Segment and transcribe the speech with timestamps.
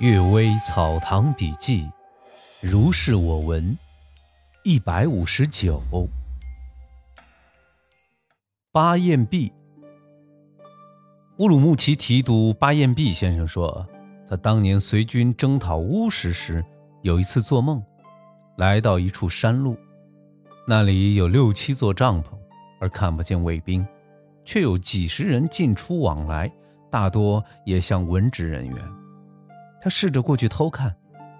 [0.04, 1.84] 《岳微草堂笔记》，
[2.60, 3.78] 如是我闻，
[4.62, 5.80] 一百五十九。
[8.70, 9.50] 巴彦弼，
[11.38, 13.88] 乌鲁木齐提督巴彦弼先生说，
[14.28, 16.62] 他当年随军征讨乌石时，
[17.00, 17.82] 有一次做梦，
[18.58, 19.78] 来到一处山路，
[20.68, 22.26] 那里有六七座帐篷，
[22.82, 23.86] 而看不见卫兵，
[24.44, 26.52] 却有几十人进出往来，
[26.90, 29.05] 大多也像文职人员。
[29.86, 30.96] 他试着过去偷看，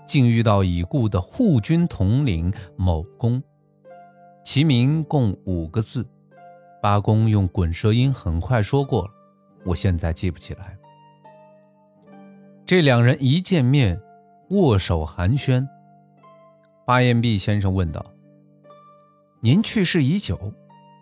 [0.06, 3.42] 竟遇到已故的护军统领某公，
[4.44, 6.08] 其名共五个字。
[6.80, 9.10] 八公用滚舌音很快说过了，
[9.64, 10.78] 我现在记不起来。
[12.64, 14.00] 这两人一见面，
[14.50, 15.66] 握手寒暄。
[16.84, 18.00] 巴彦弼先生问道
[19.42, 20.38] ：“您去世已久，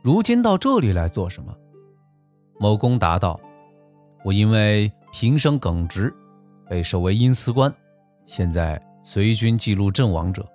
[0.03, 1.55] 如今到这里来做什么？”
[2.59, 3.39] 某公答道
[4.25, 6.11] ：“我因为平生耿直。”
[6.69, 7.75] 被授为阴司官，
[8.27, 10.47] 现在随军记录阵亡者。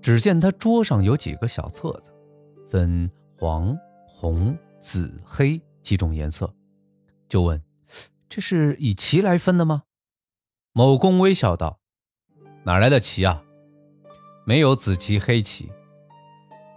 [0.00, 2.12] 只见他桌上有几个小册子，
[2.68, 3.74] 分黄、
[4.06, 6.52] 红、紫、黑几种颜色，
[7.28, 7.62] 就问
[8.28, 9.84] ：“这是以旗来分的吗？”
[10.72, 11.78] 某公微笑道
[12.64, 13.42] ：“哪来的旗啊？
[14.44, 15.72] 没有紫旗黑旗。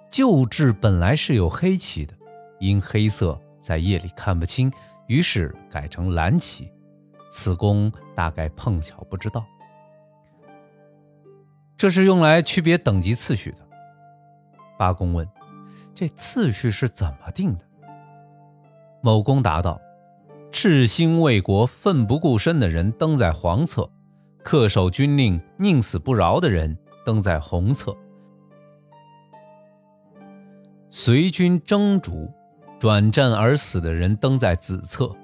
[0.10, 2.14] 旧制本来是有黑旗的，
[2.60, 4.72] 因黑色在夜里看不清，
[5.08, 6.72] 于是改成蓝旗。”
[7.30, 9.45] 此公大概碰巧不知道，
[11.75, 13.58] 这是用来区别等级次序的。
[14.78, 15.28] 八公问
[15.94, 17.66] ：“这次序是怎么定的？”
[19.02, 19.80] 某公答道
[20.52, 23.89] ：“赤心为国、奋不顾身的人登在黄册，
[24.44, 27.95] 恪守军令、宁死不饶的人登在红册，
[30.89, 32.31] 随军征逐、
[32.80, 35.16] 转战而死的人登在紫册。”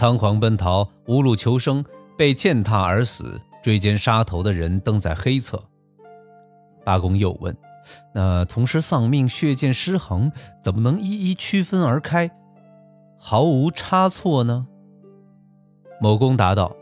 [0.00, 1.84] 仓皇奔逃、无路求生、
[2.16, 5.62] 被践踏而死、追奸杀头的人登在黑册。
[6.82, 7.54] 八公又问
[8.14, 12.30] ：“那同时丧命、血溅尸横，怎么能一一区分而开，
[13.18, 14.66] 毫无差错呢？”
[16.00, 16.74] 某公答道：“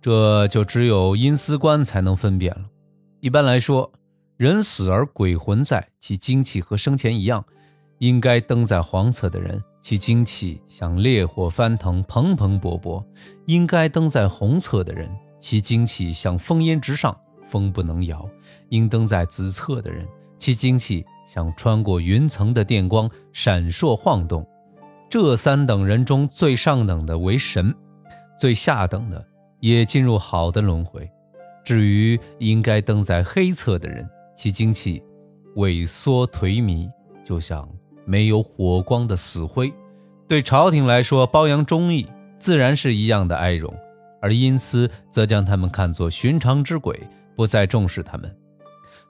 [0.00, 2.64] 这就只有阴司官才能分辨了。
[3.20, 3.92] 一般来说，
[4.38, 7.44] 人死而鬼魂在，其精气和生前一样，
[7.98, 13.02] 应该登在黄册的人。”其精气像烈火翻腾，蓬蓬勃勃；
[13.46, 15.10] 应该登在红侧的人，
[15.40, 18.18] 其精气像烽烟直上，风不能摇；
[18.68, 24.46] 应登在紫侧的人，其精气像穿过云层的电光，闪烁晃动。
[25.08, 27.74] 这三等人中最上等的为神，
[28.38, 29.26] 最下等的
[29.60, 31.10] 也进入好的轮回。
[31.64, 35.02] 至于应该登在黑侧的人，其精气
[35.56, 36.88] 萎缩颓靡，
[37.24, 37.68] 就像。
[38.10, 39.72] 没有火光的死灰，
[40.26, 43.72] 对朝廷来说，褒扬忠义自然是一样的哀荣；
[44.20, 46.98] 而阴司则将他们看作寻常之鬼，
[47.36, 48.36] 不再重视他们。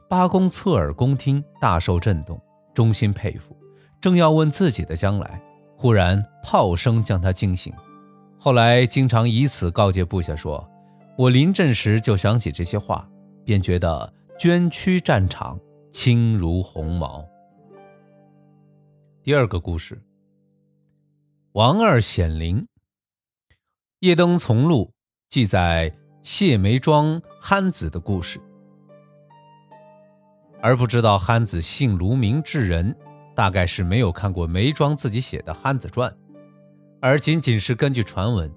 [0.07, 2.39] 八公侧耳恭听，大受震动，
[2.75, 3.57] 衷心佩服。
[4.03, 5.41] 正要问自己的将来，
[5.79, 7.73] 忽然炮声将他惊醒。
[8.39, 10.63] 后来经常以此告诫部下说
[11.17, 13.09] ：“我临阵时就想起这些话，
[13.47, 15.59] 便觉得捐躯战场，
[15.91, 17.25] 轻如鸿毛。”
[19.23, 20.01] 第二个故事，
[21.53, 22.67] 王二显灵。
[23.99, 24.95] 夜灯从录
[25.29, 28.41] 记载谢梅庄憨子的故事，
[30.63, 32.97] 而不知道憨子姓卢名智人，
[33.37, 36.11] 大概是没有看过梅庄自己写的《憨子传》，
[37.03, 38.51] 而仅仅是根据传闻，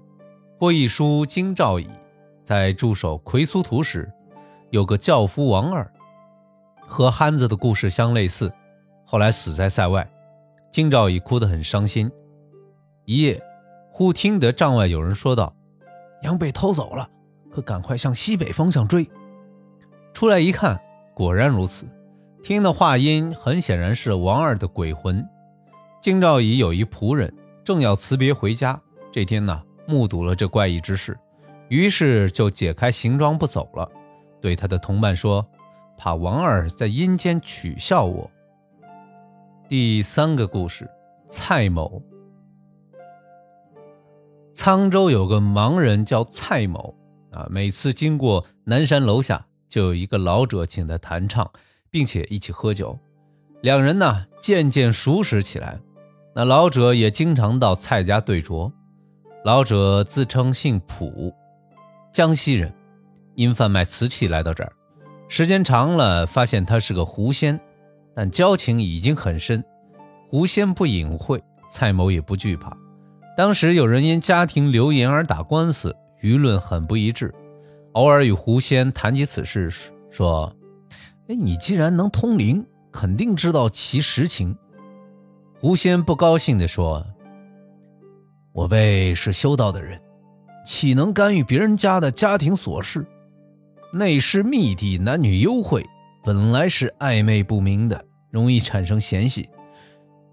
[0.58, 1.86] 或一书京兆乙
[2.42, 4.10] 在驻守奎苏图时，
[4.70, 5.92] 有个教夫王二，
[6.80, 8.50] 和憨子的故事相类似，
[9.04, 10.10] 后来死在塞外。
[10.74, 12.10] 京兆乙哭得很伤心。
[13.04, 13.40] 一夜，
[13.92, 15.54] 忽听得帐外有人说道
[16.22, 17.08] ：“羊被偷走了，
[17.48, 19.08] 可赶快向西北方向追。”
[20.12, 20.76] 出来一看，
[21.14, 21.86] 果然如此。
[22.42, 25.24] 听的话音，很显然是王二的鬼魂。
[26.02, 27.32] 京兆乙有一仆人，
[27.62, 28.76] 正要辞别回家，
[29.12, 31.16] 这天呢，目睹了这怪异之事，
[31.68, 33.88] 于是就解开行装不走了，
[34.40, 35.46] 对他的同伴说
[35.96, 38.28] ：“怕王二在阴间取笑我。”
[39.66, 40.86] 第三个故事，
[41.26, 42.02] 蔡某。
[44.54, 46.94] 沧州有个盲人叫蔡某
[47.32, 51.50] 啊，每次经过南山楼下，就有一个老者请他弹唱，
[51.90, 52.98] 并且一起喝酒。
[53.62, 55.80] 两人呢渐渐熟识起来。
[56.34, 58.70] 那老者也经常到蔡家对酌。
[59.44, 61.34] 老者自称姓卜，
[62.12, 62.70] 江西人，
[63.34, 64.72] 因贩卖瓷器来到这儿，
[65.26, 67.58] 时间长了，发现他是个狐仙。
[68.14, 69.64] 但交情已经很深，
[70.28, 72.76] 狐仙不隐晦，蔡某也不惧怕。
[73.36, 77.34] 当时有人因家庭流言而打官司，舆论很不一致。
[77.92, 79.72] 偶尔与狐仙谈起此事，
[80.10, 80.54] 说
[81.28, 84.56] ：“哎，你既然能通灵，肯定知道其实情。”
[85.60, 87.04] 狐仙不高兴地说
[88.52, 90.00] ：“我辈是修道的人，
[90.64, 93.06] 岂能干预别人家的家庭琐事？
[93.92, 95.84] 内室密地，男女幽会，
[96.24, 99.46] 本来是暧昧不明的，容易产生嫌隙。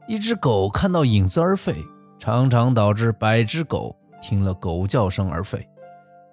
[0.07, 1.75] 一只狗看到影子而吠，
[2.17, 5.61] 常常导致百只狗听了狗叫声而吠。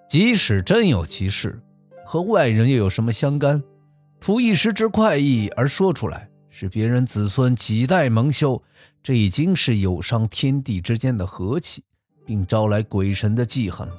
[0.07, 1.61] 即使真有其事，
[2.05, 3.61] 和外人又有什么相干？
[4.21, 8.61] 图一时之快意而说出来，使别人子孙几代蒙羞，
[9.03, 11.83] 这已经是有伤天地之间的和气，
[12.25, 13.95] 并招来鬼神的记恨了。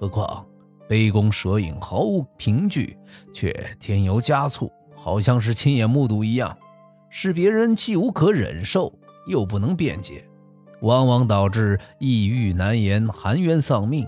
[0.00, 0.44] 何况
[0.88, 2.96] 杯弓蛇影，毫无凭据，
[3.32, 4.70] 却添油加醋，
[5.02, 6.54] 好像是亲眼目睹一样，
[7.08, 8.92] 使别人既无可忍受，
[9.26, 10.22] 又不能辩解，
[10.82, 14.06] 往往导致抑郁难言，含冤丧命。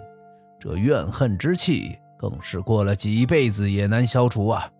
[0.60, 4.70] 这怨恨之气，更是过了几辈子也难消除啊！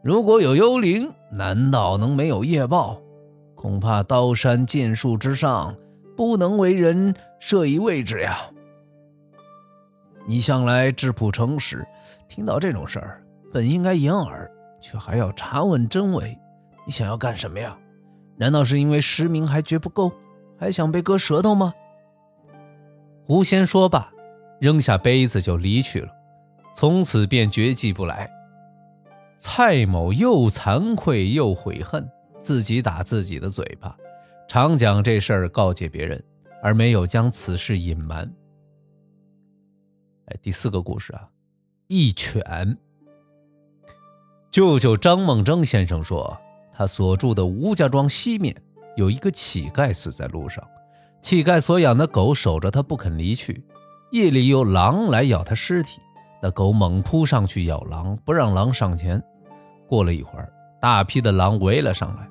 [0.00, 3.02] 如果有幽灵，难道能没有业报？
[3.56, 5.74] 恐怕刀山剑树之上，
[6.16, 8.38] 不能为人设一位置呀！
[10.24, 11.84] 你向来质朴诚实，
[12.28, 13.20] 听到这种事儿，
[13.52, 14.48] 本应该掩耳，
[14.80, 16.38] 却还要查问真伪。
[16.86, 17.76] 你想要干什么呀？
[18.36, 20.12] 难道是因为实名还觉不够，
[20.58, 21.74] 还想被割舌头吗？
[23.24, 24.12] 狐仙说罢。
[24.60, 26.12] 扔下杯子就离去了，
[26.74, 28.28] 从此便绝迹不来。
[29.36, 32.04] 蔡某又惭愧又悔恨，
[32.40, 33.96] 自己打自己的嘴巴，
[34.48, 36.20] 常讲这事儿告诫别人，
[36.60, 38.28] 而没有将此事隐瞒。
[40.26, 41.28] 哎，第四个故事啊，
[41.86, 42.76] 一犬。
[44.50, 46.36] 舅舅张梦征先生说，
[46.72, 48.54] 他所住的吴家庄西面
[48.96, 50.66] 有一个乞丐死在路上，
[51.20, 53.62] 乞丐所养的狗守着他不肯离去。
[54.10, 56.00] 夜里有狼来咬他尸体，
[56.40, 59.22] 那狗猛扑上去咬狼，不让狼上前。
[59.86, 60.50] 过了一会儿，
[60.80, 62.26] 大批的狼围了上来，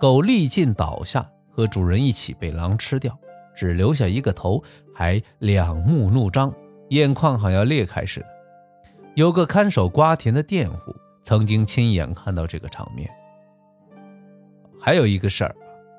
[0.00, 3.14] 狗力尽倒下，和主人一起被狼吃掉，
[3.54, 4.62] 只留下一个头，
[4.94, 6.50] 还两目怒张，
[6.88, 8.26] 眼眶好像要裂开似的。
[9.14, 10.94] 有个看守瓜田的佃户
[11.28, 13.06] 曾经亲眼看到这个场面。
[14.80, 15.54] 还有一个事儿，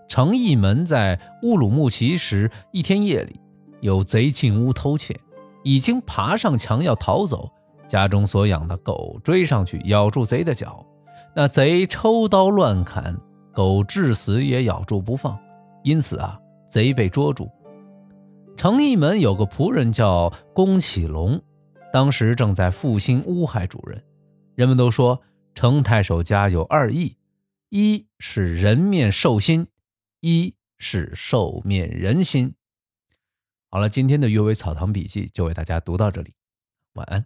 [0.08, 3.40] 程义门在乌鲁木齐时，一天夜里。
[3.82, 5.16] 有贼进屋偷窃，
[5.64, 7.48] 已经爬上墙要逃走，
[7.88, 10.84] 家中所养的狗追上去咬住贼的脚，
[11.36, 13.16] 那贼抽刀乱砍，
[13.54, 15.38] 狗至死也咬住不放，
[15.84, 17.48] 因此啊，贼被捉住。
[18.58, 21.40] 程义门有个仆人叫宫启龙，
[21.94, 24.04] 当时正在复兴乌海主人。
[24.60, 25.24] 人们都说
[25.56, 27.16] 程太守家有二义，
[27.70, 29.68] 一是人面兽心，
[30.20, 32.56] 一是兽面人心。
[33.70, 36.34] 好了，今天的《阅微草堂笔记》就为大家读到这里，
[36.96, 37.26] 晚安。